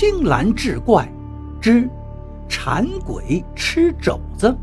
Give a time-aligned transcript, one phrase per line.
[0.00, 1.12] 青蓝志怪
[1.60, 1.90] 之
[2.48, 4.56] 馋鬼吃肘子。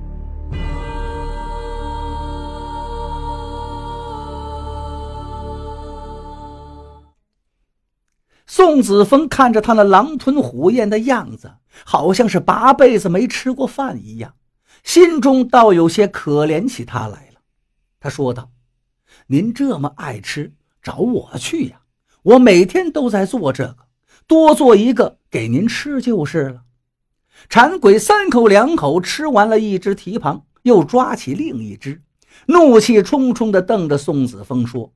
[8.47, 11.51] 宋子峰看着他那狼吞虎咽的样子，
[11.83, 14.35] 好像是八辈子没吃过饭一样，
[14.85, 17.41] 心中倒有些可怜起他来了。
[17.99, 18.51] 他说道
[19.27, 21.81] ：“您这么爱吃，找我去呀！
[22.23, 23.77] 我每天都在做这个，
[24.27, 26.61] 多做一个给您吃就是了。”
[27.49, 32.01] 馋鬼三口两口吃完了一只蹄膀，又抓起另一只，
[32.45, 34.93] 怒气冲冲地瞪着宋子峰说：“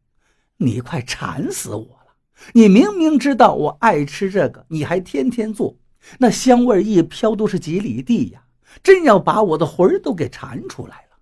[0.55, 2.16] 你快馋死我了！”
[2.55, 5.75] 你明明知道我爱吃这个，你还天天做，
[6.20, 8.41] 那香味一飘都是几里地呀！
[8.81, 11.17] 真要把我的魂儿都给馋出来了。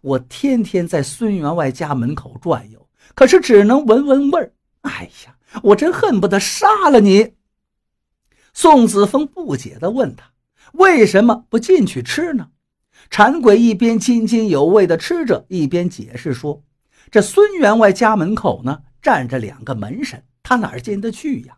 [0.00, 4.52] 我天天在孙员外家门口转悠，可是只能闻闻味儿。
[4.82, 7.32] 哎呀，我真恨不得杀了你！
[8.62, 10.32] 宋子峰不解地问他
[10.74, 12.48] ：“为什么不进去吃呢？”
[13.08, 16.62] 馋鬼一边津津有味地吃着，一边解释说
[17.10, 21.56] ：“这孙员外家门口呢，站着两个门神。”他哪进得去呀？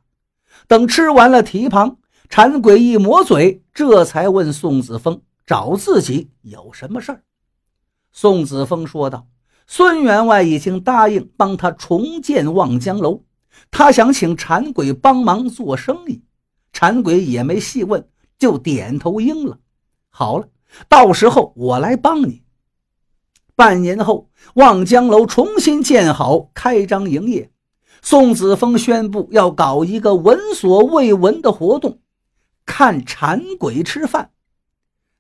[0.69, 7.25] 等吃完了蹄膀，馋鬼一抹嘴，这才问宋子峰找自己有什么事儿。
[8.13, 9.27] 宋子峰说道
[9.67, 13.25] ：“孙员外已经答应帮他重建望江楼，
[13.73, 16.23] 他想请馋鬼帮忙做生意。”
[16.73, 19.59] 馋鬼也没细问，就点头应了。
[20.09, 20.49] 好了，
[20.89, 22.43] 到时候我来帮你。
[23.55, 27.51] 半年后，望江楼重新建好，开张营业。
[28.01, 32.01] 宋子峰宣布要搞一个闻所未闻的活动，
[32.67, 34.31] 看馋鬼吃饭。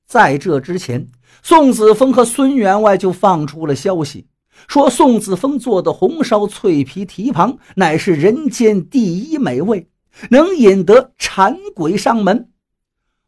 [0.04, 1.06] 在这之前，
[1.42, 4.26] 宋子峰和孙员外就放出了消息，
[4.66, 9.88] 说宋子峰做的红烧脆皮蹄膀乃是人间第一美味，
[10.30, 12.50] 能引得馋鬼上门。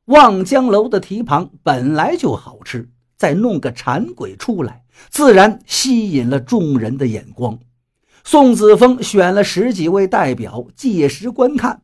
[0.06, 7.58] 望江楼的蹄膀本来就好吃，再弄个馋鬼出来，自然吸引了众人的眼光。
[8.22, 11.82] 宋子峰选了十几位代表，届时观看。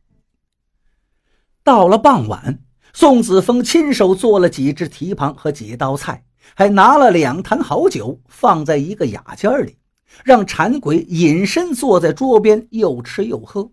[1.63, 2.59] 到了傍晚，
[2.93, 9.77] 宋子峰亲手做了几只蹄膀和几道菜，还拿了两坛好酒放在一个雅间里，
[10.23, 13.71] 让馋鬼隐身坐在桌边，又吃又喝。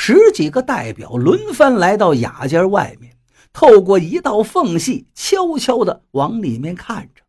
[0.00, 3.16] 十几个代表轮番来到雅间外面，
[3.52, 7.22] 透过一道缝隙，悄悄地往里面看着。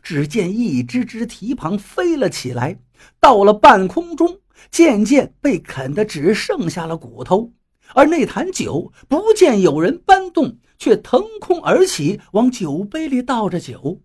[0.00, 2.78] 只见一只只蹄膀飞了起来。
[3.18, 4.38] 到了半空中，
[4.70, 7.52] 渐渐被啃得只剩下了骨头，
[7.94, 14.00] 而那坛酒不见有人搬动，却腾空而起，往酒杯里倒着酒，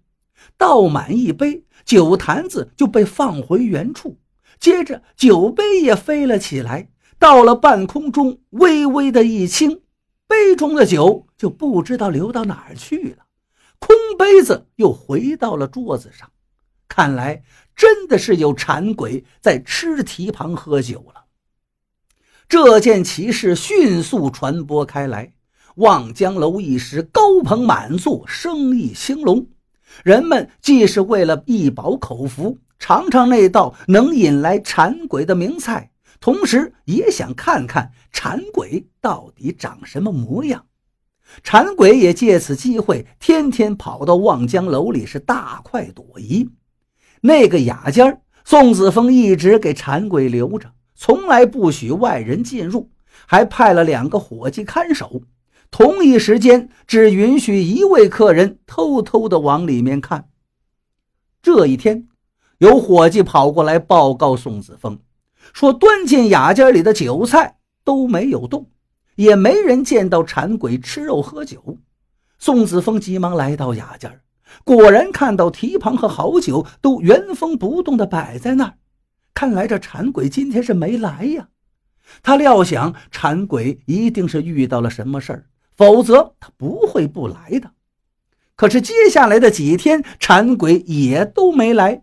[0.57, 4.17] 倒满一杯，酒坛子就被放回原处，
[4.59, 6.89] 接着酒杯也飞了起来，
[7.19, 9.81] 到了半空中，微微的一倾，
[10.28, 13.25] 杯中的酒就不知道流到哪儿去了，
[13.78, 16.31] 空杯子又回到了桌子上，
[16.88, 17.44] 看来。
[17.75, 21.24] 真的是有馋鬼在吃蹄膀喝酒了。
[22.50, 25.31] 这件奇事迅速传播开来，
[25.75, 29.47] 望江楼一时高朋满座，生意兴隆。
[30.03, 40.66] 人们既是为了一饱口福，尝尝那道能引来馋鬼的名菜，同时也想看看馋鬼到底长什么模样。
[41.44, 46.50] 馋鬼也借此机会，天天跑到望江楼里，是大快朵颐。
[47.22, 52.90] 那个雅间宋子峰一直给馋鬼留着，从来不许外人进入，
[53.28, 55.22] 还派了两个伙计看守。
[55.69, 60.30] 同一时间，只允许一位客人偷偷的往里面看。
[61.44, 62.07] 这一天，
[62.57, 65.00] 有伙计跑过来报告宋子峰，
[65.53, 68.69] 说端进雅间里的酒菜都没有动，
[69.16, 71.77] 也没人见到馋鬼吃肉喝酒。
[72.38, 74.22] 宋子峰急忙来到雅间
[74.63, 78.73] 果然看到蹄膀和好酒都原封不动地摆在那儿，
[79.33, 81.50] 看来这馋鬼今天是没来呀。
[82.23, 85.45] 他料想馋鬼一定是遇到了什么事儿，
[85.77, 87.71] 否则他不会不来的。
[88.56, 92.01] 可是接下来的几天，馋鬼也都没来。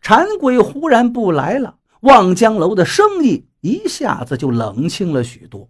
[0.00, 5.68] 馋鬼忽然不来了，望江楼的生意一下子就冷清了许多。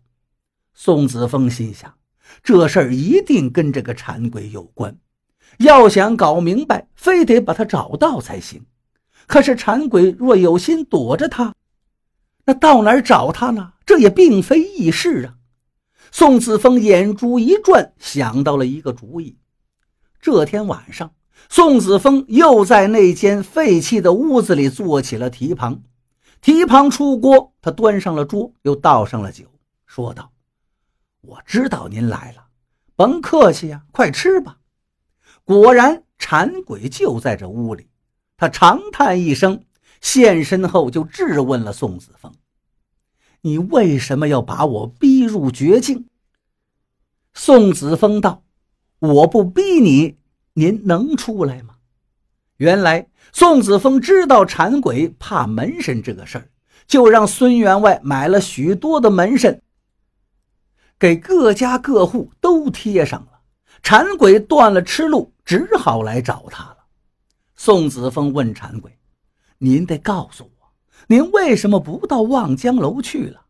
[0.74, 1.94] 宋子峰心想，
[2.42, 4.96] 这事儿一定跟这个馋鬼有关。
[5.58, 8.64] 要想搞明白，非得把他找到才行。
[9.26, 11.54] 可是馋鬼若有心躲着他，
[12.44, 13.72] 那到哪儿找他呢？
[13.84, 15.34] 这也并非易事啊。
[16.12, 19.36] 宋子峰眼珠一转，想到了一个主意。
[20.20, 21.12] 这天晚上，
[21.48, 25.82] 宋子峰又在那间废弃的屋子里做起了蹄膀。
[26.40, 29.44] 提旁出锅，他端上了桌，又倒上了酒，
[29.86, 30.32] 说道
[31.20, 32.46] ：“我知道您来了，
[32.96, 34.58] 甭客气呀，快吃吧。
[35.44, 37.88] 果然，馋鬼就在这屋里。
[38.36, 39.64] 他长叹一声，
[40.00, 42.32] 现身后就质问了宋子峰
[43.42, 46.08] ：“你为什么要把我逼入绝境？”
[47.34, 48.44] 宋子峰道
[49.00, 50.16] ：“我不逼你，
[50.54, 51.69] 您能出来吗？”
[52.60, 56.50] 原来，宋子峰知道馋鬼怕门神这个事儿，
[56.86, 59.62] 就让孙员外买了许多的门神，
[60.98, 63.40] 给各家各户都贴上了。
[63.82, 66.76] 馋鬼断了吃路，只好来找他了。
[67.56, 68.94] 宋子峰问馋鬼
[69.56, 70.72] ：“您得告诉我，
[71.06, 73.40] 您为什么不到望江楼去了？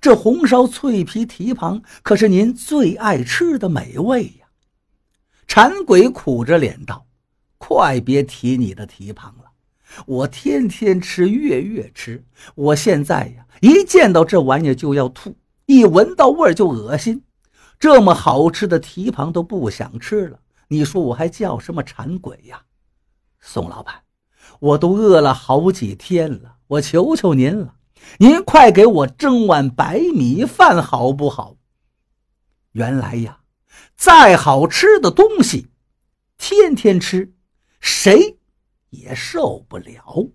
[0.00, 4.46] 这红烧脆皮蹄膀可是您最爱吃的美味呀！”
[5.48, 7.04] 馋鬼苦着脸道
[7.64, 9.52] ：“快别提你的蹄膀了，
[10.04, 12.24] 我天天吃，月月吃。
[12.56, 15.36] 我现在呀，一见到这玩意就要吐，
[15.66, 17.22] 一闻到味儿就恶心。”
[17.78, 22.62] 这么好吃的蹄膀都不想吃了，你说我还叫什么馋鬼呀？
[23.40, 23.94] 宋老板，
[24.58, 27.76] 我都饿了好几天了，我求求您了，
[28.18, 31.54] 您快给我蒸碗白米饭好不好？
[32.72, 33.38] 原来呀，
[33.96, 35.68] 再好吃的东西，
[36.36, 37.32] 天天吃，
[37.82, 38.38] 谁
[38.90, 40.28] 也受不了。